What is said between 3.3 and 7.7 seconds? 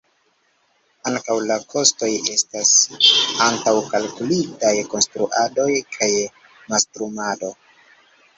antaŭkalkulitaj: konstruado kaj mastrumado.